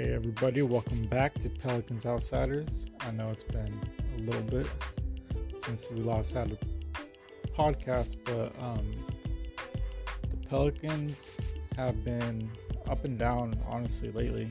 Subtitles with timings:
[0.00, 2.88] Hey, everybody, welcome back to Pelicans Outsiders.
[3.00, 3.78] I know it's been
[4.16, 4.66] a little bit
[5.58, 8.90] since we last had a podcast, but um,
[10.30, 11.38] the Pelicans
[11.76, 12.50] have been
[12.88, 14.48] up and down, honestly, lately.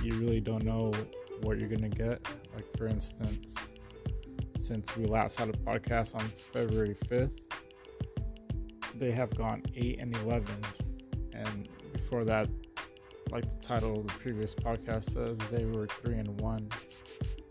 [0.00, 0.92] You really don't know
[1.42, 2.24] what you're going to get.
[2.54, 3.56] Like, for instance,
[4.58, 7.36] since we last had a podcast on February 5th,
[8.94, 10.46] they have gone 8 and 11.
[11.32, 12.48] And before that,
[13.30, 16.68] like the title of the previous podcast says, they were three and one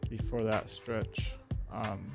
[0.09, 1.33] before that stretch.
[1.71, 2.11] Um,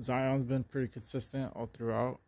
[0.00, 2.20] Zion's been pretty consistent all throughout.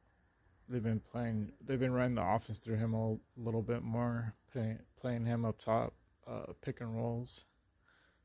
[0.68, 1.52] They've been playing.
[1.64, 5.58] They've been running the offense through him a little bit more, playing, playing him up
[5.58, 5.94] top,
[6.26, 7.46] uh, pick and rolls.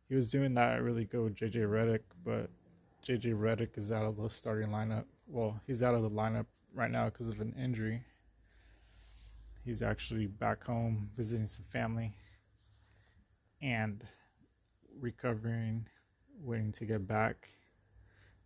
[0.09, 2.49] He was doing that really good with JJ Redick, but
[3.05, 5.05] JJ Redick is out of the starting lineup.
[5.27, 8.03] Well, he's out of the lineup right now because of an injury.
[9.63, 12.13] He's actually back home visiting some family
[13.61, 14.03] and
[14.99, 15.87] recovering,
[16.41, 17.47] waiting to get back,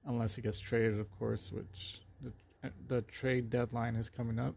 [0.06, 2.32] unless he gets traded, of course, which the,
[2.88, 4.56] the trade deadline is coming up.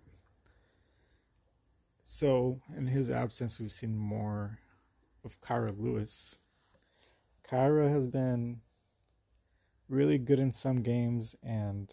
[2.02, 4.58] So, in his absence, we've seen more
[5.24, 6.40] of Kira Lewis.
[7.48, 8.60] Kira has been
[9.88, 11.92] really good in some games and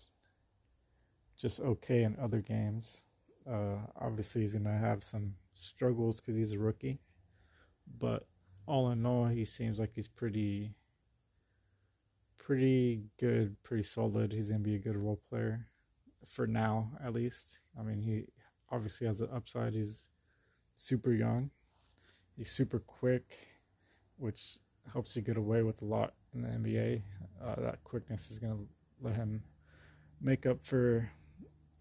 [1.38, 3.04] just okay in other games.
[3.50, 7.00] Uh, obviously, he's gonna have some struggles because he's a rookie,
[8.00, 8.28] but
[8.66, 10.74] all in all, he seems like he's pretty,
[12.38, 14.34] pretty good, pretty solid.
[14.34, 15.68] He's gonna be a good role player
[16.26, 17.60] for now, at least.
[17.80, 18.26] I mean, he
[18.70, 19.74] obviously has an upside.
[19.74, 20.10] He's
[20.76, 21.52] super young.
[22.36, 23.34] He's super quick,
[24.18, 24.60] which
[24.92, 27.02] helps you get away with a lot in the NBA.
[27.42, 28.60] Uh, that quickness is gonna
[29.02, 29.44] let him
[30.20, 31.10] make up for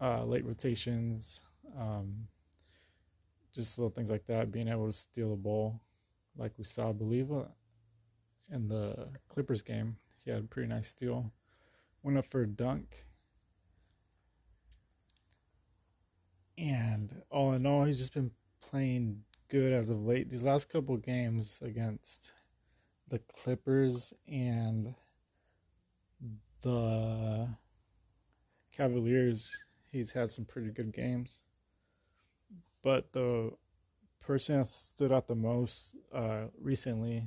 [0.01, 1.43] uh, late rotations,
[1.77, 2.27] um,
[3.53, 4.51] just little things like that.
[4.51, 5.81] Being able to steal a ball,
[6.37, 7.45] like we saw, I believe, uh,
[8.51, 11.31] in the Clippers game, he had a pretty nice steal.
[12.03, 13.05] Went up for a dunk.
[16.57, 20.29] And all in all, he's just been playing good as of late.
[20.29, 22.31] These last couple games against
[23.07, 24.95] the Clippers and
[26.61, 27.47] the
[28.71, 29.65] Cavaliers,
[29.97, 31.41] he's had some pretty good games.
[32.83, 33.51] But the
[34.19, 37.23] person that stood out the most uh, recently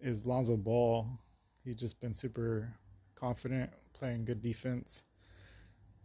[0.00, 1.08] is Lonzo Ball.
[1.64, 2.72] He's just been super
[3.14, 5.04] confident, playing good defense,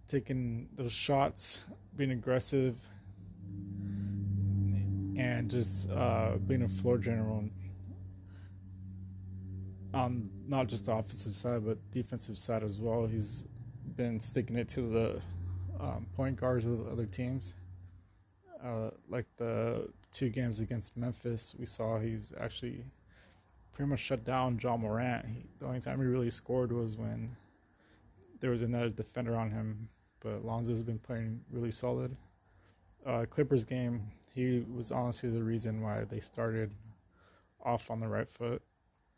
[0.08, 1.66] taking those shots,
[1.96, 2.76] being aggressive,
[5.18, 7.50] and just uh, being a floor general
[9.94, 13.08] on not just the offensive side but defensive side as well.
[13.08, 13.48] He's
[13.98, 15.22] been sticking it to the
[15.80, 17.56] um, point guards of the other teams.
[18.64, 22.86] Uh, like the two games against Memphis, we saw he's actually
[23.74, 25.26] pretty much shut down Ja Morant.
[25.26, 27.36] He, the only time he really scored was when
[28.40, 29.90] there was another defender on him.
[30.20, 32.16] But Lonzo's been playing really solid.
[33.06, 36.72] Uh, Clippers game, he was honestly the reason why they started
[37.64, 38.62] off on the right foot.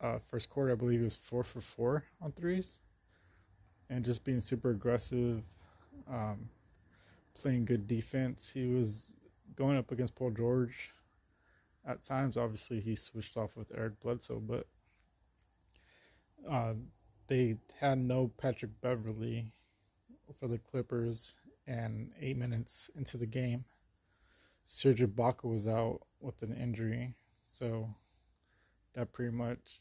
[0.00, 2.80] Uh, first quarter, I believe he was four for four on threes
[3.90, 5.42] and just being super aggressive,
[6.10, 6.48] um,
[7.34, 8.52] playing good defense.
[8.52, 9.14] He was
[9.54, 10.94] going up against Paul George.
[11.86, 14.66] At times, obviously, he switched off with Eric Bledsoe, but
[16.48, 16.74] uh,
[17.26, 19.52] they had no Patrick Beverley
[20.38, 21.36] for the Clippers,
[21.66, 23.64] and eight minutes into the game,
[24.64, 27.14] Serge Ibaka was out with an injury,
[27.44, 27.94] so
[28.94, 29.80] that pretty much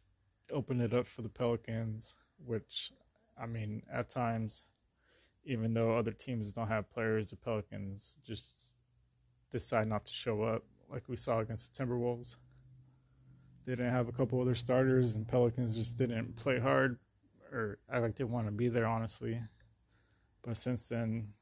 [0.52, 2.92] opened it up for the Pelicans, which
[3.42, 4.64] I mean, at times,
[5.46, 8.76] even though other teams don't have players, the Pelicans just
[9.50, 12.38] decide not to show up, like we saw against the Timberwolves.
[13.66, 17.00] They didn't have a couple other starters, and Pelicans just didn't play hard
[17.52, 19.40] or act like didn't want to be there, honestly.
[20.42, 21.34] But since then,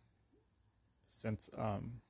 [1.05, 2.01] since um,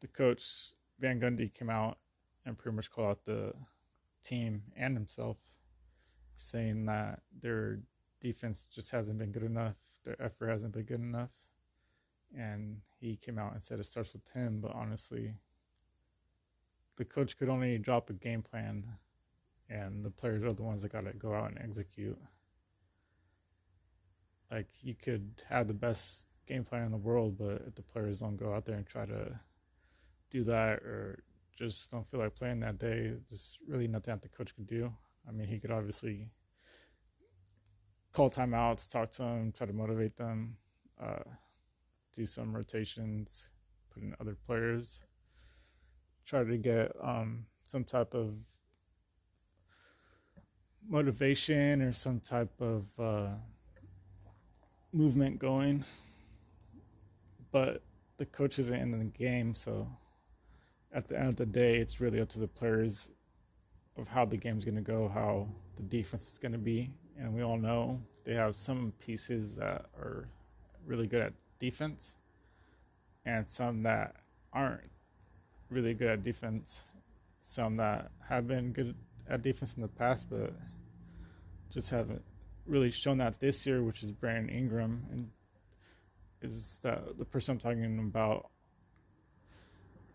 [0.00, 1.98] the coach Van Gundy came out
[2.44, 3.52] and pretty much called out the
[4.22, 5.36] team and himself,
[6.36, 7.80] saying that they're
[8.20, 9.76] defense just hasn't been good enough.
[10.04, 11.32] Their effort hasn't been good enough.
[12.36, 15.34] And he came out and said it starts with him, but honestly,
[16.96, 18.84] the coach could only drop a game plan,
[19.68, 22.18] and the players are the ones that got to go out and execute.
[24.50, 28.20] Like, you could have the best game plan in the world, but if the players
[28.20, 29.40] don't go out there and try to
[30.30, 31.22] do that or
[31.56, 34.92] just don't feel like playing that day, there's really nothing that the coach could do.
[35.28, 36.28] I mean, he could obviously
[38.12, 40.56] call timeouts, talk to them, try to motivate them,
[41.00, 41.22] uh,
[42.12, 43.50] do some rotations,
[43.92, 45.00] put in other players,
[46.24, 48.34] try to get um, some type of
[50.88, 53.28] motivation or some type of uh,
[54.92, 55.84] movement going.
[57.52, 57.82] But
[58.16, 59.88] the coach isn't in the game, so
[60.92, 63.12] at the end of the day, it's really up to the players
[63.96, 66.90] of how the game's going to go, how the defense is going to be.
[67.20, 70.26] And we all know they have some pieces that are
[70.86, 72.16] really good at defense
[73.26, 74.16] and some that
[74.54, 74.86] aren't
[75.68, 76.84] really good at defense.
[77.42, 78.94] Some that have been good
[79.28, 80.52] at defense in the past, but
[81.70, 82.22] just haven't
[82.66, 85.30] really shown that this year, which is Brandon Ingram, and
[86.42, 88.48] is the the person I'm talking about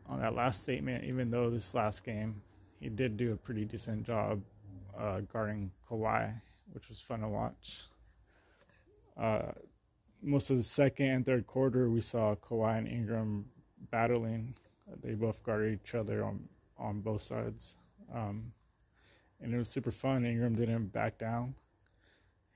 [0.08, 1.04] on that last statement.
[1.04, 2.42] Even though this last game,
[2.80, 4.42] he did do a pretty decent job
[4.98, 6.42] uh, guarding Kawhi,
[6.75, 7.86] which was fun to watch.
[9.18, 9.54] Uh,
[10.22, 13.45] most of the second and third quarter, we saw Kawhi and Ingram
[13.89, 14.56] battling.
[15.01, 17.77] They both guarded each other on on both sides,
[18.13, 18.51] um,
[19.42, 20.25] and it was super fun.
[20.25, 21.56] Ingram didn't back down.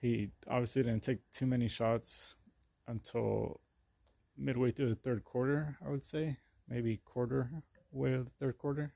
[0.02, 2.36] He obviously didn't take too many shots
[2.88, 3.62] until
[4.38, 5.78] midway through the third quarter.
[5.86, 6.38] I would say
[6.68, 7.50] maybe quarter
[7.92, 8.94] way of the third quarter,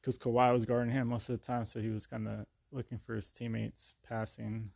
[0.00, 2.98] because Kawhi was guarding him most of the time, so he was kind of looking
[2.98, 4.70] for his teammates passing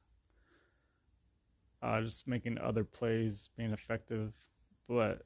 [1.82, 4.32] uh, just making other plays, being effective.
[4.88, 5.22] But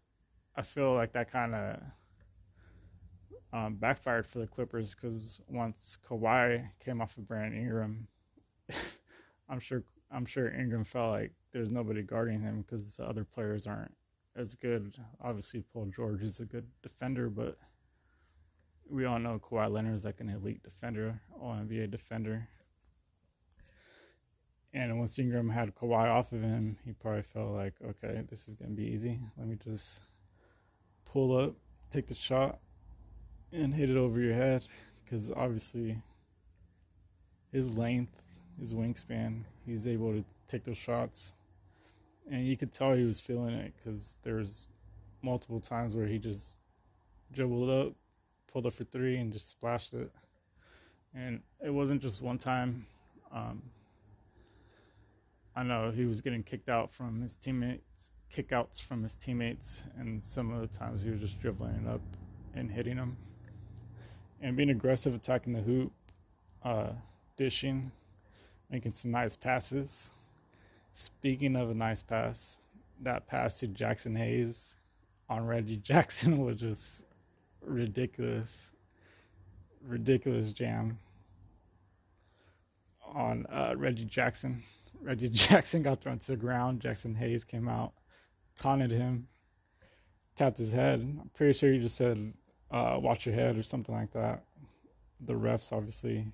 [0.56, 1.80] I feel like that kind of
[3.52, 8.08] um, backfired for the Clippers because once Kawhi came off of Brandon Ingram,
[9.48, 13.66] I'm sure I'm sure Ingram felt like there's nobody guarding him because the other players
[13.66, 13.94] aren't
[14.34, 14.94] as good.
[15.20, 17.58] Obviously, Paul George is a good defender, but
[18.88, 22.48] we all know Kawhi Leonard is like an elite defender, All NBA defender.
[24.76, 28.56] And once Ingram had Kawhi off of him, he probably felt like, okay, this is
[28.56, 29.18] going to be easy.
[29.38, 30.02] Let me just
[31.06, 31.54] pull up,
[31.88, 32.58] take the shot,
[33.50, 34.66] and hit it over your head.
[35.02, 35.96] Because obviously,
[37.52, 38.22] his length,
[38.60, 41.32] his wingspan, he's able to take those shots.
[42.30, 44.68] And you could tell he was feeling it because there was
[45.22, 46.58] multiple times where he just
[47.32, 47.94] dribbled up,
[48.52, 50.12] pulled up for three, and just splashed it.
[51.14, 52.84] And it wasn't just one time.
[53.32, 53.62] Um,
[55.58, 60.22] I know he was getting kicked out from his teammates, kickouts from his teammates, and
[60.22, 62.02] some of the times he was just dribbling up
[62.54, 63.16] and hitting them,
[64.42, 65.92] and being aggressive, attacking the hoop,
[66.62, 66.90] uh,
[67.36, 67.90] dishing,
[68.70, 70.12] making some nice passes.
[70.92, 72.58] Speaking of a nice pass,
[73.00, 74.76] that pass to Jaxson Hayes
[75.30, 77.06] on Reggie Jackson was just
[77.62, 78.74] ridiculous,
[79.82, 80.98] ridiculous jam
[83.02, 84.62] on uh, Reggie Jackson.
[85.02, 86.80] Reggie Jackson got thrown to the ground.
[86.80, 87.92] Jaxson Hayes came out,
[88.56, 89.28] taunted him,
[90.34, 91.00] tapped his head.
[91.00, 92.32] I'm pretty sure he just said,
[92.70, 94.44] uh, "Watch your head" or something like that.
[95.20, 96.26] The refs obviously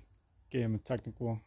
[0.49, 1.39] gave him a technical,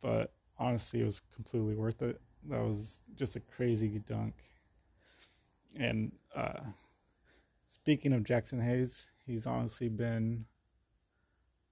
[0.00, 2.20] but honestly, it was completely worth it.
[2.48, 4.34] That was just a crazy dunk.
[5.78, 6.60] And uh,
[7.66, 10.46] speaking of Jaxson Hayes, he's honestly been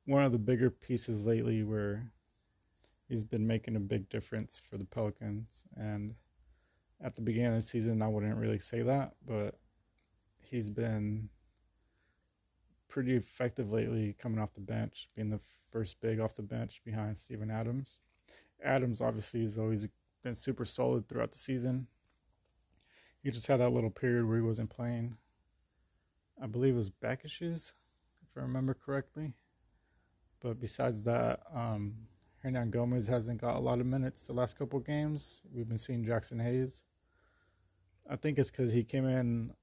[0.07, 2.11] one of the bigger pieces lately where
[3.15, 5.65] he's been making a big difference for the Pelicans.
[5.77, 6.17] And
[7.01, 9.55] at the beginning of the season, I wouldn't really say that, but
[10.43, 11.29] he's been
[12.89, 15.39] pretty effective lately coming off the bench, being the
[15.71, 18.01] first big off the bench behind Steven Adams.
[18.65, 19.87] Adams obviously has always
[20.25, 21.87] been super solid throughout the season.
[23.23, 25.19] He just had that little period where he wasn't playing.
[26.43, 27.75] I believe it was back issues,
[28.29, 29.35] if I remember correctly.
[30.41, 31.95] But besides that, um,
[32.45, 35.43] Hernangomez hasn't got a lot of minutes the last couple games.
[35.53, 36.85] We've been seeing Jaxson Hayes.
[38.09, 39.55] I think it's because he came in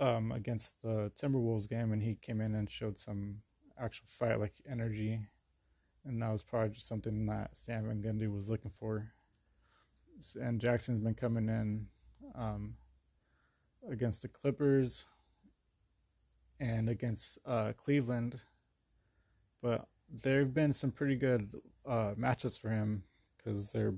[0.00, 3.42] um, against the Timberwolves game and he came in and showed some
[3.78, 5.20] actual fight like energy,
[6.04, 9.12] and that was probably just something that Van Gundy was looking for.
[10.40, 11.86] And Jaxson's been coming in
[12.34, 12.74] um,
[13.88, 15.06] against the Clippers
[16.58, 18.42] and against uh, Cleveland,
[19.62, 19.86] but
[20.22, 21.48] there have been some pretty good
[21.86, 23.02] uh, matchups for him
[23.36, 23.94] because they're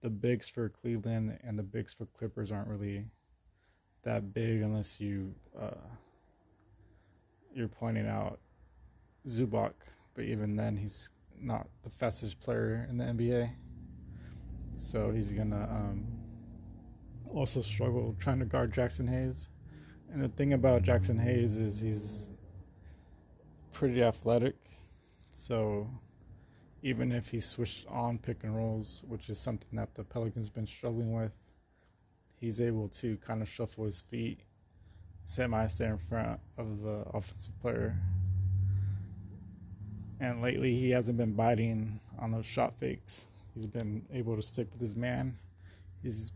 [0.00, 3.06] the bigs for Cleveland and the bigs for Clippers aren't really
[4.02, 5.70] that big unless you uh,
[7.54, 8.38] you're pointing out
[9.26, 9.72] Zubac,
[10.14, 13.50] but even then he's not the fastest player in the NBA,
[14.72, 16.06] so he's gonna um,
[17.32, 19.48] also struggle trying to guard Jaxson Hayes.
[20.12, 22.30] And the thing about Jaxson Hayes is he's
[23.72, 24.56] pretty athletic
[25.34, 25.90] so
[26.82, 30.66] even if he switched on pick and rolls, which is something that the Pelicans been
[30.66, 31.36] struggling with,
[32.38, 34.40] he's able to kind of shuffle his feet
[35.24, 37.96] semi stay in front of the offensive player.
[40.20, 43.26] And lately, he hasn't been biting on those shot fakes.
[43.54, 45.36] He's been able to stick with his man.
[46.02, 46.32] He's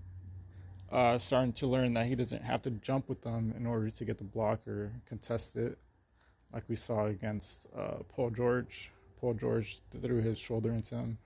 [0.91, 4.05] uh, starting to learn that he doesn't have to jump with them in order to
[4.05, 5.79] get the block or contest it,
[6.53, 8.91] like we saw against uh, Paul George.
[9.21, 11.19] Paul George threw his shoulder into him,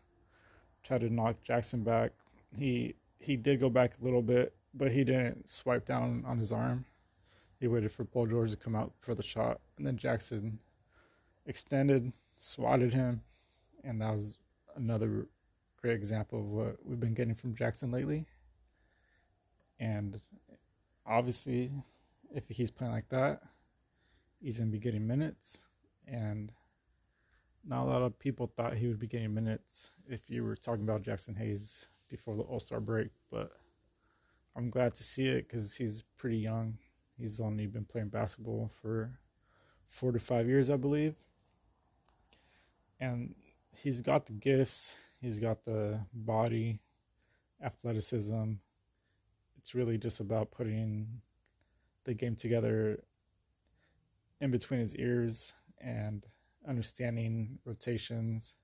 [0.82, 2.12] tried to knock Jaxson back.
[2.56, 6.52] He he did go back a little bit, but he didn't swipe down on his
[6.52, 6.84] arm.
[7.60, 10.58] He waited for Paul George to come out for the shot, and then Jaxson
[11.46, 13.22] extended, swatted him,
[13.84, 14.38] and that was
[14.74, 15.28] another
[15.80, 18.26] great example of what we've been getting from Jaxson lately.
[19.78, 20.20] And
[21.06, 21.72] obviously,
[22.34, 23.42] if he's playing like that,
[24.42, 25.62] he's going to be getting minutes.
[26.06, 26.52] And
[27.64, 30.82] not a lot of people thought he would be getting minutes if you were talking
[30.82, 33.08] about Jaxson Hayes before the All Star break.
[33.30, 33.52] But
[34.56, 36.78] I'm glad to see it because he's pretty young.
[37.18, 39.18] He's only been playing basketball for
[39.86, 41.14] four to five years, I believe.
[42.98, 43.34] And
[43.76, 46.80] he's got the gifts, he's got the body,
[47.62, 48.54] athleticism
[49.62, 51.06] it's really just about putting
[52.02, 53.04] the game together
[54.42, 56.26] in between his ears and
[56.68, 58.56] understanding rotations,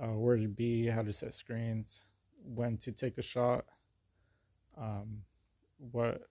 [0.00, 2.04] uh, where to be, how to set screens,
[2.44, 3.64] when to take a shot,
[4.80, 5.22] um,
[5.90, 6.28] what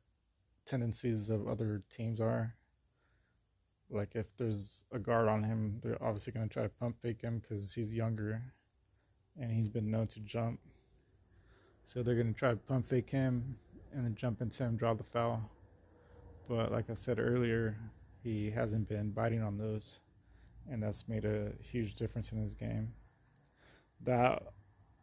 [0.65, 2.55] tendencies of other teams are.
[3.89, 7.21] Like if there's a guard on him, they're obviously going to try to pump fake
[7.21, 8.41] him because he's younger
[9.37, 10.61] and he's been known to jump.
[11.83, 13.57] So they're going to try to pump fake him
[13.91, 15.51] and then jump into him, draw the foul.
[16.47, 17.77] But like I said earlier,
[18.23, 19.99] he hasn't been biting on those,
[20.69, 22.93] and that's made a huge difference in his game.
[24.01, 24.43] That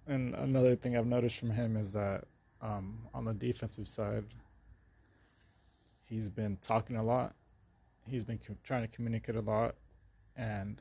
[0.07, 2.25] and another thing I've noticed from him is that
[2.63, 4.25] um, on the defensive side,
[6.05, 7.35] he's been talking a lot.
[8.07, 9.75] He's been trying to communicate a lot,
[10.37, 10.81] and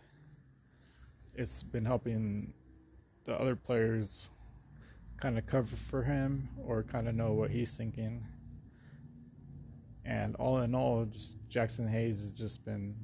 [1.35, 2.53] it's been helping
[3.25, 4.31] the other players
[5.17, 8.25] kind of cover for him or kind of know what he's thinking.
[10.09, 12.95] And all in all, just Jaxson Hayes has just been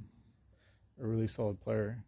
[1.00, 2.04] a really solid player.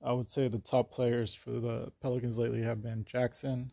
[0.00, 3.70] I would say the top players for the Pelicans lately have been Jaxson.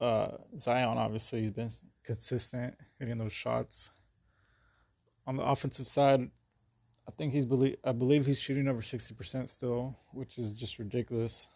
[0.00, 1.70] Uh, Zion obviously has been
[2.04, 3.90] consistent hitting those shots.
[5.26, 6.30] On the offensive side,
[7.08, 10.78] I think he's believe I believe he's shooting over sixty percent still, which is just
[10.78, 11.48] ridiculous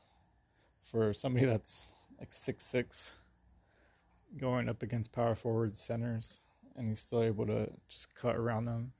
[0.82, 3.14] for somebody that's like six six,
[4.36, 6.42] going up against power forwards, centers,
[6.76, 8.92] and he's still able to just cut around them.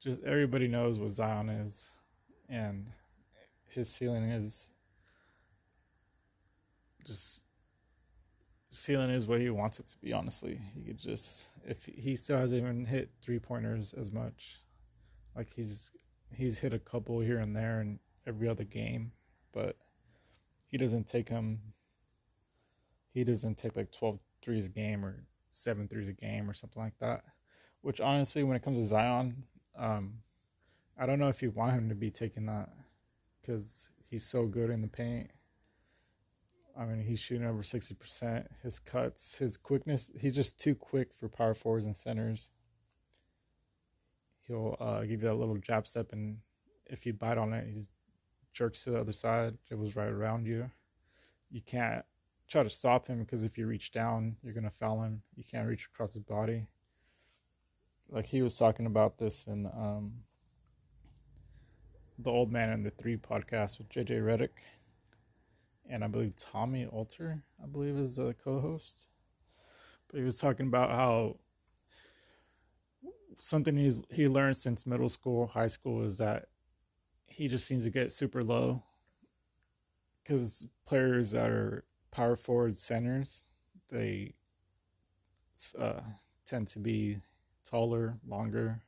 [0.00, 1.90] Just everybody knows what Zion is,
[2.48, 2.86] and
[3.66, 4.70] his ceiling is
[7.04, 7.44] just
[8.70, 10.12] ceiling is what he wants it to be.
[10.12, 14.60] Honestly, he could just if he still hasn't even hit three pointers as much,
[15.36, 15.90] like he's
[16.32, 19.12] he's hit a couple here and there in every other game,
[19.52, 19.76] but
[20.66, 21.60] he doesn't take him.
[23.12, 26.82] He doesn't take like 12 threes a game or seven threes a game or something
[26.82, 27.24] like that.
[27.82, 29.44] Which honestly, when it comes to Zion,
[29.76, 30.18] um,
[30.98, 32.68] I don't know if you want him to be taking that
[33.40, 35.30] because he's so good in the paint.
[36.78, 38.46] I mean, he's shooting over 60%.
[38.62, 42.52] His cuts, his quickness, he's just too quick for power forwards and centers.
[44.46, 46.38] He'll uh, give you that little jab step, and
[46.86, 47.86] if you bite on it, he
[48.52, 49.58] jerks to the other side.
[49.70, 50.70] It was right around you.
[51.50, 52.04] You can't
[52.50, 55.22] try to stop him because if you reach down, you're gonna foul him.
[55.36, 56.66] You can't reach across his body.
[58.10, 60.12] Like he was talking about this in um,
[62.18, 64.48] the Old Man and the Three podcast with JJ Redick,
[65.88, 69.06] and I believe Tommy Alter, I believe, is the co-host.
[70.08, 71.36] But he was talking about how
[73.38, 76.46] something he's he learned since middle school, high school is that
[77.26, 78.82] he just seems to get super low
[80.22, 83.44] because players that are power forward centers
[83.88, 84.34] they
[85.78, 86.00] uh,
[86.46, 87.18] tend to be
[87.64, 88.80] taller, longer,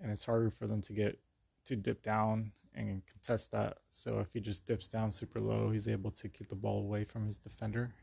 [0.00, 1.18] and it's harder for them to get
[1.64, 3.78] to dip down and contest that.
[3.90, 7.04] So if he just dips down super low, he's able to keep the ball away
[7.04, 7.94] from his defender.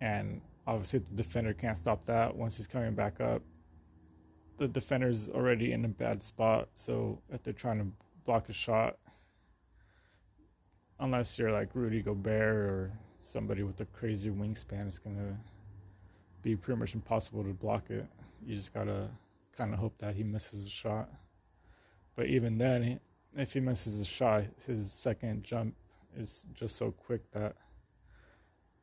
[0.00, 3.42] And obviously, the defender can't stop that once he's coming back up
[4.58, 6.68] the defender's already in a bad spot.
[6.74, 7.86] So if they're trying to
[8.24, 8.98] block a shot,
[11.00, 15.38] unless you're like Rudy Gobert or somebody with a crazy wingspan, it's gonna
[16.42, 18.06] be pretty much impossible to block it.
[18.44, 19.08] You just gotta
[19.56, 21.08] kind of hope that he misses a shot.
[22.16, 23.00] But even then,
[23.36, 25.74] if he misses a shot, his second jump
[26.16, 27.54] is just so quick that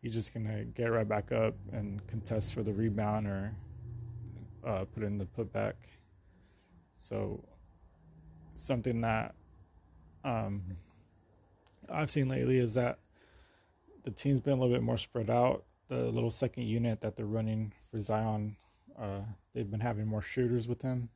[0.01, 3.55] he's just gonna get right back up and contest for the rebound or
[4.65, 5.73] uh, put in the putback.
[6.93, 7.43] So
[8.53, 9.35] something that
[10.23, 10.77] um,
[11.91, 12.99] I've seen lately is that
[14.03, 15.65] the team's been a little bit more spread out.
[15.87, 18.55] The little second unit that they're running for Zion,
[18.99, 19.21] uh,
[19.53, 21.09] they've been having more shooters with him.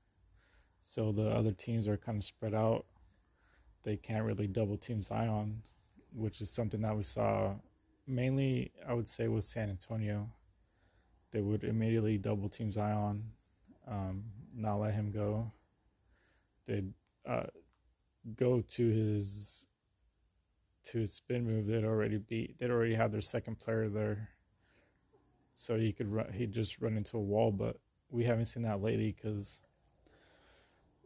[0.82, 2.86] So the other teams are kind of spread out.
[3.84, 5.64] They can't really double team Zion,
[6.14, 7.56] which is something that we saw
[8.06, 10.30] mainly, I would say, with San Antonio.
[11.32, 13.24] They would immediately double team Zion,
[13.88, 14.24] um,
[14.56, 15.52] not let him go.
[16.66, 16.92] They'd
[17.26, 17.48] uh,
[18.36, 19.68] go to his
[20.92, 21.68] to his spin move.
[21.68, 22.58] They'd already beat.
[22.58, 24.30] They'd already had their second player there,
[25.54, 26.32] so he could run.
[26.34, 27.52] He'd just run into a wall.
[27.52, 27.78] But
[28.10, 29.62] we haven't seen that lately because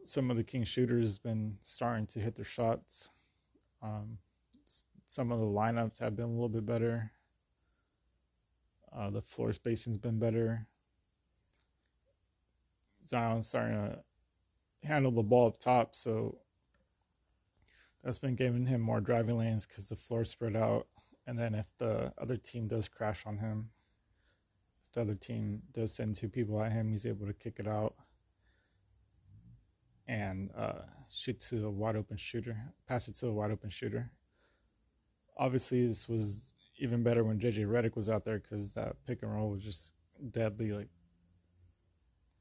[0.04, 3.10] some of the King shooters been starting to hit their shots.
[3.82, 4.18] Um,
[5.06, 7.12] some of the lineups have been a little bit better.
[8.96, 10.66] Uh, the floor spacing's been better.
[13.06, 13.98] Zion's starting to
[14.86, 16.38] handle the ball up top, so
[18.04, 20.86] that's been giving him more driving lanes because the floor spread out.
[21.26, 23.70] And then if the other team does crash on him,
[24.84, 27.66] if the other team does send two people at him, he's able to kick it
[27.66, 27.94] out
[30.06, 34.10] and uh, shoot to a wide open shooter, pass it to a wide open shooter.
[35.38, 39.32] Obviously, this was even better when JJ Redick was out there because that pick and
[39.32, 39.94] roll was just
[40.30, 40.72] deadly.
[40.72, 40.88] Like,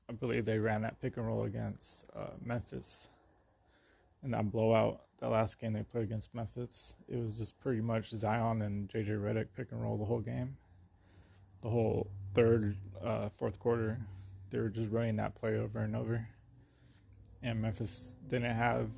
[0.09, 3.09] I believe they ran that pick and roll against uh, Memphis
[4.23, 5.03] in that blowout.
[5.23, 9.21] That last game they played against Memphis, it was just pretty much Zion and JJ
[9.21, 10.57] Redick pick and roll the whole game.
[11.61, 14.01] The whole third, uh, fourth quarter,
[14.49, 16.27] they were just running that play over and over
[17.41, 18.89] and Memphis didn't have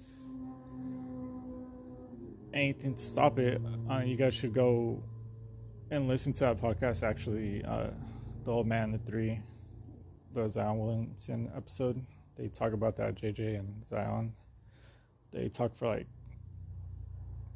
[2.53, 3.62] anything to stop it.
[3.88, 5.03] Uh, you guys should go
[5.91, 7.03] and listen to that podcast.
[7.03, 7.88] Actually, uh,
[8.44, 9.42] the old man, the three,
[10.33, 12.03] the Zion Williamson episode.
[12.35, 14.33] They talk about that JJ and Zion.
[15.31, 16.07] They talk for like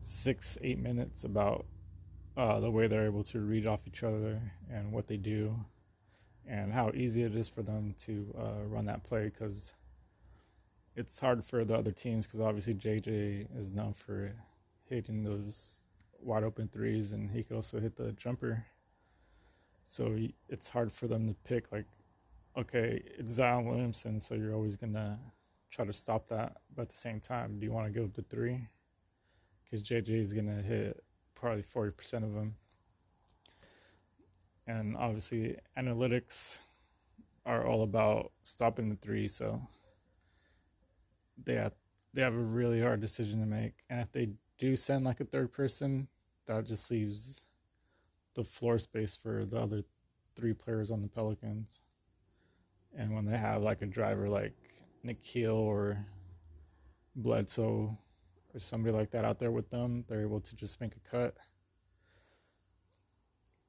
[0.01, 1.65] six, eight minutes about
[2.37, 4.39] uh, the way they're able to read off each other
[4.71, 5.55] and what they do,
[6.47, 9.73] and how easy it is for them to uh, run that play because
[10.95, 14.33] it's hard for the other teams because obviously JJ is known for
[14.89, 15.83] hitting those
[16.21, 18.65] wide open threes, and he could also hit the jumper.
[19.85, 21.85] So it's hard for them to pick like,
[22.57, 25.19] okay, it's Zion Williamson, so you're always gonna
[25.71, 26.57] try to stop that.
[26.75, 28.67] But at the same time, do you want to go up to three?
[29.69, 31.03] Because JJ is gonna hit
[31.35, 32.55] probably forty percent of them,
[34.67, 36.59] and obviously analytics
[37.45, 39.27] are all about stopping the three.
[39.27, 39.61] So
[41.43, 41.73] they have
[42.13, 45.25] they have a really hard decision to make, and if they do send like a
[45.25, 46.07] third person,
[46.45, 47.45] that just leaves
[48.33, 49.83] the floor space for the other
[50.35, 51.81] three players on the Pelicans.
[52.97, 54.53] And when they have like a driver like
[55.05, 56.05] Nickeil or
[57.15, 57.97] Bledsoe
[58.59, 61.37] or somebody like that out there with them, they're able to just make a cut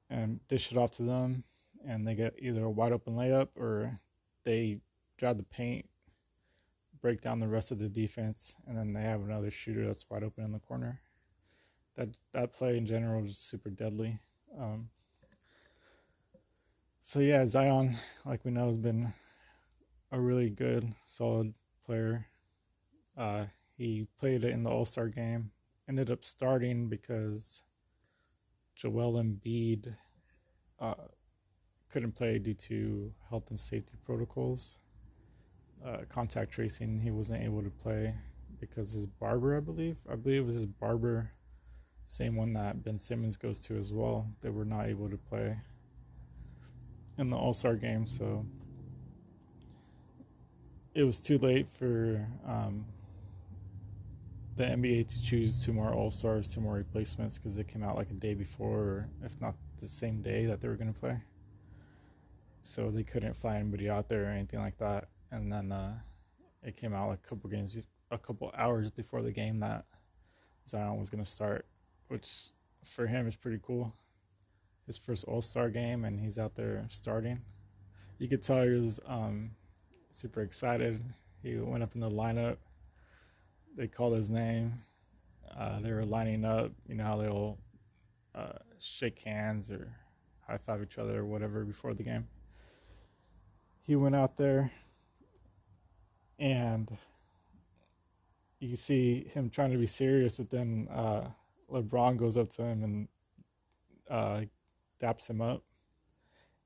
[0.09, 1.43] and dish it off to them,
[1.87, 3.99] and they get either a wide open layup or
[4.43, 4.79] they
[5.17, 5.85] drive the paint
[7.01, 10.23] break down the rest of the defense, and then they have another shooter that's wide
[10.23, 11.01] open in the corner.
[11.95, 14.19] That that play in general is super deadly.
[14.57, 14.89] Um,
[16.99, 19.13] so yeah, Zion, like we know, has been
[20.11, 22.27] a really good, solid player.
[23.17, 23.45] Uh,
[23.81, 25.51] he played it in the All Star game.
[25.87, 27.63] Ended up starting because
[28.75, 29.95] Joel Embiid
[30.79, 30.93] uh,
[31.89, 34.77] couldn't play due to health and safety protocols
[35.85, 38.13] uh, contact tracing, he wasn't able to play
[38.59, 41.31] because his barber, I believe, I believe it was his barber,
[42.03, 44.27] same one that Ben Simmons goes to as well.
[44.41, 45.57] They were not able to play
[47.17, 48.45] in the All Star game, so
[50.93, 52.85] it was too late for um,
[54.55, 57.95] the NBA to choose two more All Stars, two more replacements because it came out
[57.95, 60.99] like a day before, or if not the same day that they were going to
[60.99, 61.19] play.
[62.59, 65.93] So they couldn't fly anybody out there or anything like that and then uh,
[66.61, 67.77] it came out like a couple games,
[68.11, 69.85] a couple hours before the game that
[70.67, 71.65] Zion was going to start,
[72.09, 72.49] which
[72.83, 73.93] for him is pretty cool.
[74.85, 77.41] His first All Star game, and he's out there starting.
[78.17, 79.51] You could tell he was um,
[80.09, 81.01] super excited.
[81.41, 82.57] He went up in the lineup.
[83.75, 84.73] They called his name.
[85.57, 86.71] Uh, they were lining up.
[86.87, 87.57] You know how they'll
[88.35, 89.93] uh, shake hands or
[90.47, 92.27] high five each other or whatever before the game.
[93.81, 94.71] He went out there
[96.39, 96.91] and
[98.59, 101.27] you see him trying to be serious, but then uh,
[101.71, 103.07] LeBron goes up to him and
[104.09, 104.41] uh,
[105.01, 105.63] daps him up.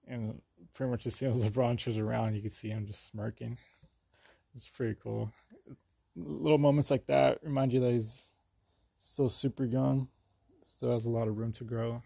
[0.08, 0.42] And
[0.74, 3.58] pretty much as soon as LeBron turns around, you can see him just smirking.
[4.54, 5.32] It's pretty cool.
[6.16, 8.32] Little moments like that remind you that he's
[8.98, 10.08] still super young,
[10.62, 12.02] still has a lot of room to grow,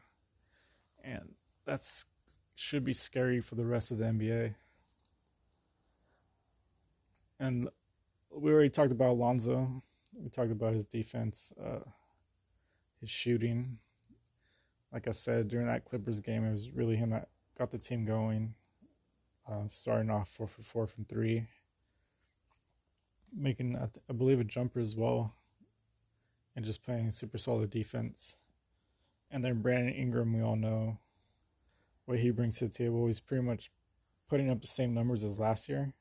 [1.03, 2.05] and that's
[2.55, 4.55] should be scary for the rest of the NBA.
[7.39, 7.69] And
[8.35, 9.81] we already talked about Alonzo.
[10.13, 11.89] We talked about his defense, uh,
[12.99, 13.77] his shooting.
[14.91, 18.05] Like I said during that Clippers game, it was really him that got the team
[18.05, 18.55] going.
[19.49, 21.47] Uh, starting off four for four from three,
[23.35, 25.35] making I believe a jumper as well,
[26.55, 28.39] and just playing super solid defense.
[29.31, 30.97] And then Brandon Ingram, we all know
[32.05, 33.05] what he brings to the table.
[33.05, 33.71] He's pretty much
[34.27, 35.93] putting up the same numbers as last year.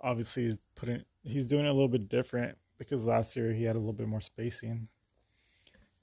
[0.00, 3.76] Obviously, he's putting he's doing it a little bit different because last year he had
[3.76, 4.88] a little bit more spacing.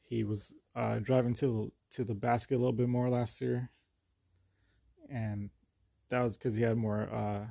[0.02, 3.70] He was uh, driving to to the basket a little bit more last year
[5.10, 5.50] and
[6.10, 7.46] that was because he had more uh,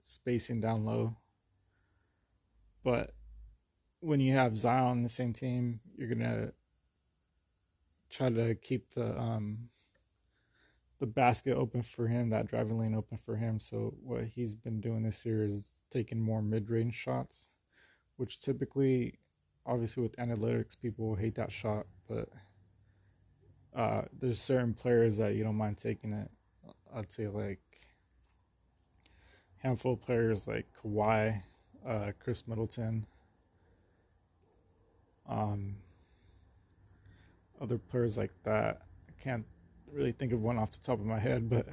[0.00, 1.16] spacing down low.
[2.84, 3.12] But
[4.00, 6.52] when you have Zion on the same team, you're gonna
[8.10, 9.70] try to keep the um,
[10.98, 13.58] the basket open for him, that driving lane open for him.
[13.58, 17.50] So what he's been doing this year is taking more mid range shots,
[18.16, 19.18] which typically,
[19.66, 22.28] obviously with analytics, people hate that shot, but
[23.74, 26.30] uh, there's certain players that you don't mind taking it.
[26.94, 27.60] I'd say like
[29.58, 31.42] handful of players like Kawhi,
[31.86, 33.06] uh, Khris Middleton,
[35.28, 35.76] um,
[37.60, 38.82] other players like that.
[39.08, 39.44] I can't
[39.92, 41.68] really think of one off the top of my head, but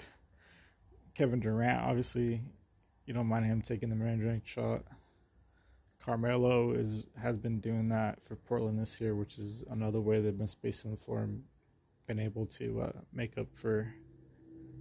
[1.15, 2.41] Kevin Durant, obviously,
[3.05, 4.83] you don't mind him taking the mid-range shot.
[6.03, 10.37] Carmelo is has been doing that for Portland this year, which is another way they've
[10.37, 11.43] been spacing the floor and
[12.07, 13.93] been able to uh, make up for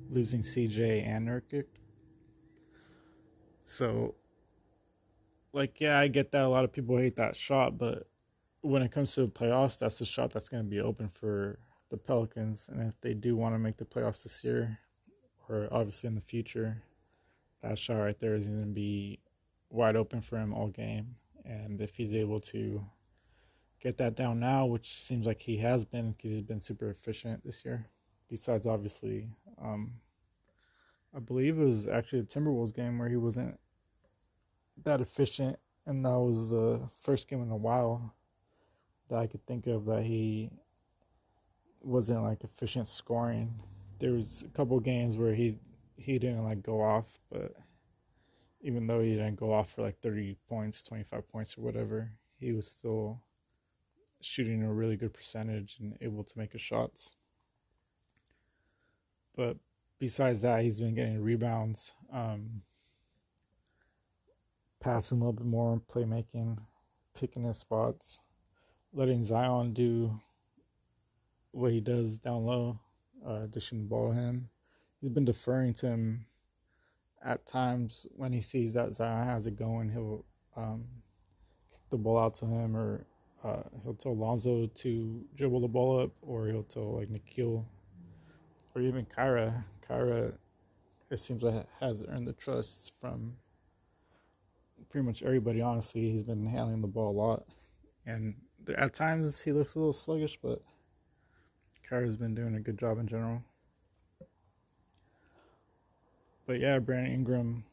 [0.08, 1.66] losing CJ and Nurkic.
[3.64, 4.14] So,
[5.52, 8.08] like, yeah, I get that a lot of people hate that shot, but
[8.62, 11.58] when it comes to the playoffs, that's the shot that's going to be open for
[11.88, 12.68] the Pelicans.
[12.68, 14.78] And if they do want to make the playoffs this year,
[15.48, 16.82] or obviously in the future,
[17.60, 19.18] that shot right there is going to be
[19.70, 21.16] wide open for him all game.
[21.44, 22.84] And if he's able to
[23.80, 27.44] get that down now, which seems like he has been because he's been super efficient
[27.44, 27.86] this year,
[28.28, 29.28] besides obviously
[29.60, 29.92] um,
[31.14, 33.58] I believe it was actually the Timberwolves game where he wasn't
[34.84, 38.14] that efficient, and that was the first game in a while
[39.08, 40.50] that I could think of that he
[41.82, 43.54] wasn't like efficient scoring.
[43.98, 45.58] There was a couple games where he
[45.96, 47.54] he didn't like go off, but
[48.62, 52.52] even though he didn't go off for like 30 points, 25 points or whatever, he
[52.52, 53.20] was still
[54.20, 57.16] shooting a really good percentage and able to make his shots.
[59.34, 59.56] But
[59.98, 62.62] besides that, he's been getting rebounds, um,
[64.80, 66.58] passing a little bit more, playmaking,
[67.14, 68.22] picking his spots,
[68.92, 70.18] letting Zion do
[71.52, 72.78] what he does down low,
[73.26, 74.48] uh, dishing the ball him.
[75.00, 76.26] He's been deferring to him
[77.22, 79.90] at times when he sees that Zion has it going.
[79.90, 80.24] He'll
[80.56, 80.84] um,
[81.70, 83.06] kick the ball out to him, or
[83.44, 87.64] uh, he'll tell Lonzo to dribble the ball up, or he'll tell like Nickeil
[88.74, 89.64] or even Kira.
[89.86, 90.32] Kira,
[91.10, 93.34] it seems like has earned the trust from
[94.90, 95.60] pretty much everybody.
[95.62, 97.44] Honestly, he's been handling the ball a lot,
[98.06, 98.34] and
[98.76, 100.60] at times he looks a little sluggish, but
[101.88, 103.42] Kira's been doing a good job in general.
[106.46, 107.64] But yeah, Brandon Ingram,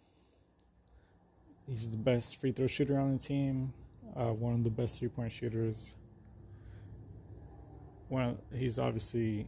[1.68, 3.74] he's the best free throw shooter on the team.
[4.16, 5.96] Uh, one of the best three point shooters.
[8.10, 9.48] One, of, he's obviously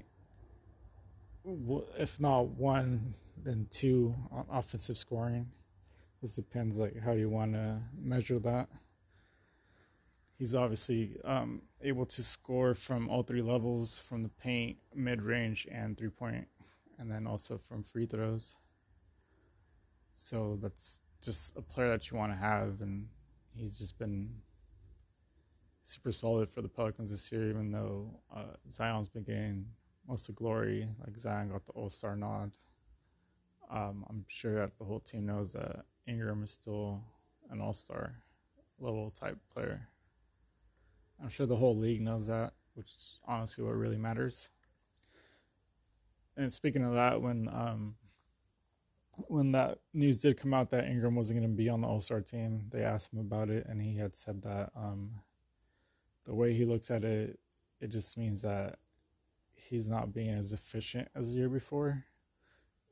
[1.98, 5.50] if not one, then two on offensive scoring.
[6.22, 8.68] This depends like how you want to measure that.
[10.38, 15.68] He's obviously um, able to score from all three levels, from the paint, mid range,
[15.72, 16.48] and three point,
[16.98, 18.56] and then also from free throws.
[20.14, 23.08] So that's just a player that you want to have, and
[23.56, 24.30] he's just been
[25.84, 27.50] super solid for the Pelicans this year.
[27.50, 29.66] Even though uh, Zion's been getting
[30.10, 30.90] most of glory.
[31.06, 32.52] Like Zion got the All Star nod.
[33.70, 37.02] Um, I'm sure that the whole team knows that Ingram is still
[37.52, 38.16] an All Star
[38.80, 39.88] level type player.
[41.22, 44.50] I'm sure the whole league knows that, which is honestly what really matters.
[46.36, 47.96] And speaking of that, when um,
[49.28, 52.00] when that news did come out that Ingram wasn't going to be on the All
[52.00, 55.12] Star team, they asked him about it, and he had said that um,
[56.26, 57.40] the way he looks at it,
[57.82, 58.80] it just means that
[59.54, 62.06] he's not being as efficient as the year before,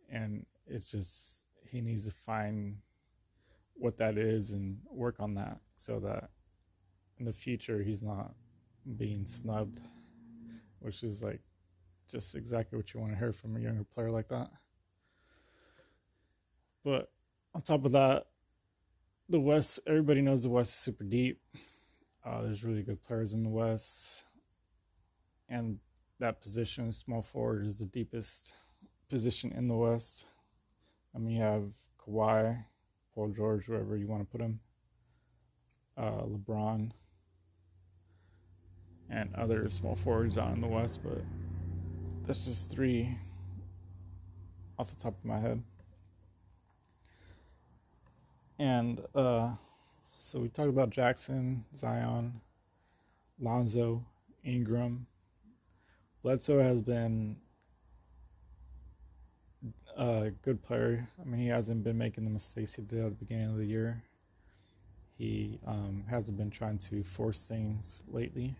[0.09, 2.77] and it's just he needs to find
[3.77, 6.29] what that is and work on that so that
[7.19, 8.33] in the future he's not
[8.97, 9.81] being snubbed,
[10.79, 11.41] which is like
[12.09, 14.49] just exactly what you want to hear from a younger player like that.
[16.83, 17.11] But
[17.53, 18.27] on top of that,
[19.29, 21.41] the West, everybody knows the West is super deep.
[22.25, 24.25] Uh, there's really good players in the West.
[25.49, 25.79] And
[26.19, 28.53] that position, small forward, is the deepest
[29.09, 30.25] position in the West.
[31.15, 32.65] I mean, you have Kawhi,
[33.17, 34.59] Paul George, wherever you want to put him,
[35.97, 36.91] uh, LeBron,
[39.09, 41.23] and other small forwards out in the West, but
[42.21, 43.17] that's just three
[44.77, 45.63] off the top of my head.
[48.59, 49.53] And uh,
[50.11, 52.39] so we talked about Jaxson, Zion,
[53.39, 54.05] Lonzo,
[54.43, 55.07] Ingram.
[56.21, 57.37] Bledsoe has been
[59.97, 61.07] a good player.
[61.19, 63.65] I mean, he hasn't been making the mistakes he did at the beginning of the
[63.65, 64.03] year.
[65.17, 68.55] He um, hasn't been trying to force things lately.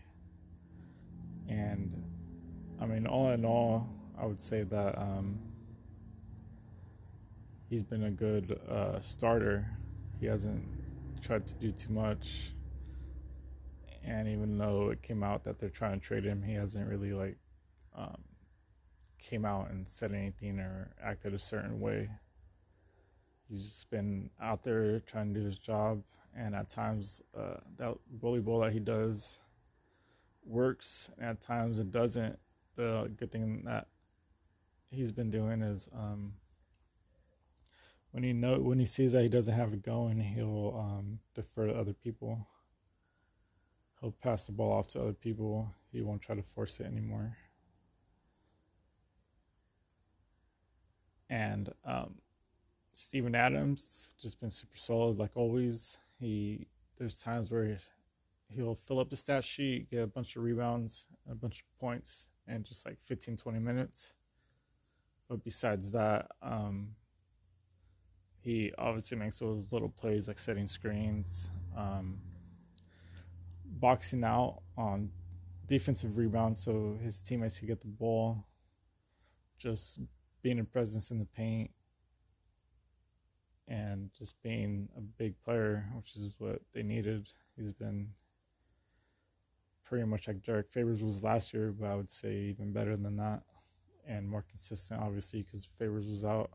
[1.47, 2.03] And
[2.81, 3.87] I mean, all in all,
[4.19, 5.37] I would say that um,
[7.69, 9.69] he's been a good uh, starter.
[10.19, 10.63] He hasn't
[11.21, 12.53] tried to do too much.
[14.03, 17.13] And even though it came out that they're trying to trade him, he hasn't really
[17.13, 17.37] like
[17.95, 18.17] um,
[19.17, 22.09] came out and said anything or acted a certain way.
[23.49, 26.03] He's just been out there trying to do his job,
[26.35, 29.39] and at times uh, that bully ball that he does
[30.45, 32.37] works, and at times it doesn't.
[32.75, 33.87] The good thing that
[34.91, 36.33] he's been doing is um,
[38.11, 41.67] when he know when he sees that he doesn't have it going, he'll um, defer
[41.67, 42.47] to other people.
[44.01, 45.73] He'll pass the ball off to other people.
[45.91, 47.35] He won't try to force it anymore.
[51.29, 52.15] And um,
[52.93, 55.97] Steven Adams just been super solid like always.
[56.19, 57.77] He there's times where
[58.49, 62.29] he'll fill up the stat sheet, get a bunch of rebounds, a bunch of points,
[62.47, 64.13] and just like 15, 20 minutes.
[65.29, 66.95] But besides that, um,
[68.39, 72.17] he obviously makes those little plays like setting screens, um,
[73.65, 75.11] boxing out on
[75.65, 78.45] defensive rebounds so his teammates can get the ball,
[79.57, 79.99] just
[80.41, 81.71] being a presence in the paint,
[83.67, 87.29] and just being a big player, which is what they needed.
[87.57, 88.09] He's been
[89.83, 93.17] pretty much like Derrick Favors was last year, but I would say even better than
[93.17, 93.43] that
[94.07, 96.49] and more consistent, obviously, because Favors was out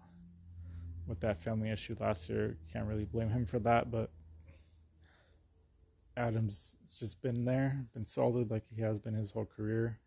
[1.06, 2.56] with that family issue last year.
[2.72, 4.10] Can't really blame him for that, but
[6.16, 9.98] Adams just been there, been solid like he has been his whole career.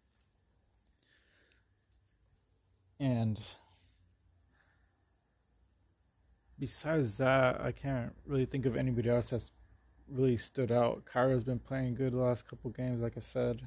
[2.99, 3.39] And
[6.59, 9.51] besides that, I can't really think of anybody else that's
[10.07, 11.05] really stood out.
[11.05, 13.61] Kira's been playing good the last couple games, like I said.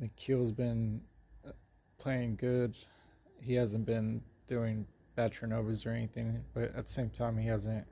[0.00, 1.00] Nickeil's been
[1.46, 1.52] uh,
[1.98, 2.76] playing good.
[3.40, 7.86] He hasn't been doing bad turnovers or anything, but at the same time, he hasn't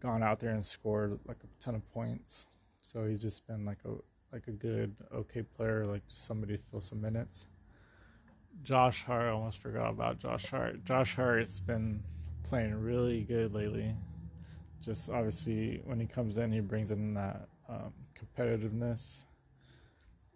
[0.00, 2.48] gone out there and scored like a ton of points.
[2.82, 3.92] So he's just been like a
[4.32, 7.46] like a good, okay player, like just somebody to fill some minutes.
[8.62, 10.84] Josh Hart, I almost forgot about Josh Hart.
[10.84, 12.02] Josh Hart's been
[12.44, 13.94] playing really good lately.
[14.80, 19.24] Just obviously, when he comes in, he brings in that um, competitiveness.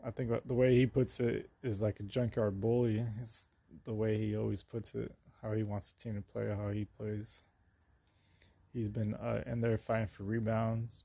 [0.04, 3.04] I think the way he puts it is like a junkyard bully.
[3.20, 3.48] It's
[3.84, 6.84] the way he always puts it how he wants the team to play, how he
[6.84, 7.44] plays.
[8.72, 11.04] He's been uh, in there fighting for rebounds,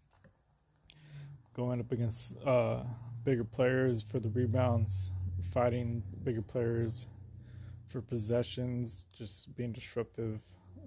[1.54, 2.84] going up against uh,
[3.24, 7.08] bigger players for the rebounds, fighting bigger players
[7.88, 10.42] for possessions, just being disruptive,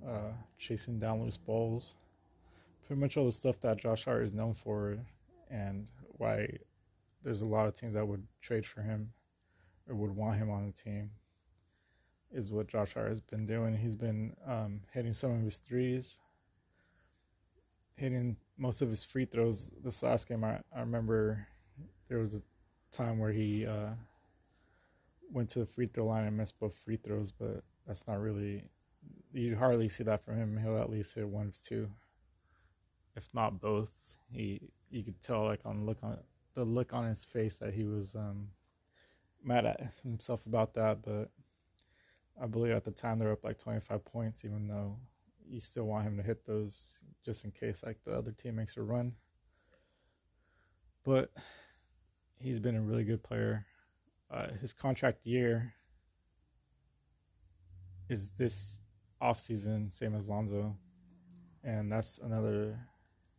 [0.07, 1.97] uh, chasing down loose balls.
[2.87, 4.97] Pretty much all the stuff that Josh Hart is known for,
[5.51, 5.87] and
[6.19, 6.49] why
[7.23, 9.13] there's a lot of teams that would trade for him
[9.89, 11.11] or would want him on the team
[12.33, 13.77] is what Josh Hart has been doing.
[13.77, 16.21] He's been um, hitting some of his threes,
[17.97, 19.71] hitting most of his free throws.
[19.83, 21.47] This last game, I, I remember
[22.09, 22.43] there was a
[22.93, 23.91] time where he uh,
[25.33, 28.65] went to the free throw line and missed both free throws, but that's not really,
[29.33, 30.59] you hardly see that from him.
[30.59, 31.91] He'll at least hit one of two,
[33.17, 34.17] if not both.
[34.33, 34.61] He,
[34.91, 36.19] you could tell like on look on
[36.55, 38.49] the look on his face that he was um,
[39.45, 41.31] mad at himself about that, but
[42.41, 44.97] I believe at the time they were up like 25 points, even though
[45.49, 48.77] you still want him to hit those just in case like the other team makes
[48.77, 49.15] a run.
[51.05, 51.31] But
[52.41, 53.67] he's been a really good player.
[54.31, 55.75] uh, his contract year
[58.09, 58.81] is this
[59.21, 60.77] off season, same as Lonzo,
[61.65, 62.79] and that's another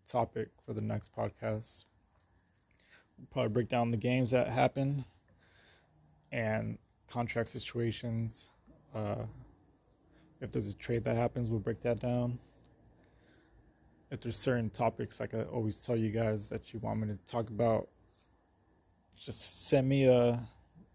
[0.05, 1.85] topic for the next podcast.
[3.17, 5.03] We'll probably break down the games that happened
[6.31, 8.49] and contract situations.
[8.93, 9.23] Uh,
[10.41, 12.39] if there's a trade that happens, we'll break that down.
[14.11, 17.17] If there's certain topics, like I always tell you guys, that you want me to
[17.25, 17.89] talk about,
[19.15, 20.47] just send me a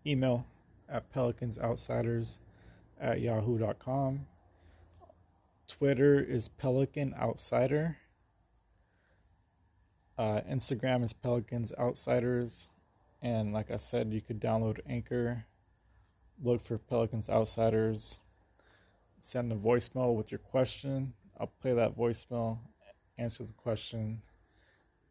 [0.06, 0.46] email
[0.88, 2.38] at pelicansoutsiders
[3.00, 4.26] at yahoo.com.
[5.66, 7.98] Twitter is Pelican Outsider.
[10.18, 12.68] Uh, Instagram is Pelicans Outsiders.
[13.22, 15.46] And like I said, you could download Anchor,
[16.42, 18.18] look for Pelicans Outsiders,
[19.18, 21.12] send a voicemail with your question.
[21.38, 22.58] I'll play that voicemail,
[23.16, 24.22] answer the question,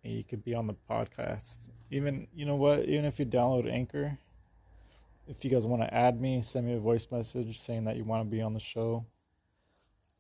[0.04, 1.70] and you could be on the podcast.
[1.90, 4.18] Even, you know what, even if you download Anchor,
[5.28, 8.04] if you guys want to add me, send me a voice message saying that you
[8.04, 9.06] want to be on the show.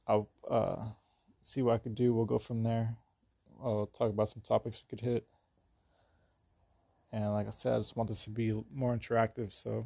[0.07, 0.85] I'll uh,
[1.39, 2.13] see what I could do.
[2.13, 2.97] We'll go from there.
[3.63, 5.27] I'll talk about some topics we could hit.
[7.11, 9.53] And like I said, I just want this to be more interactive.
[9.53, 9.85] So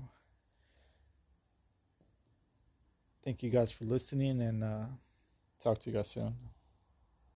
[3.24, 4.86] thank you guys for listening and uh,
[5.60, 6.36] talk to you guys soon.